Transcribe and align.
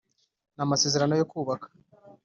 n 0.55 0.57
amasezerano 0.65 1.13
yo 1.19 1.25
kubaka 1.31 1.67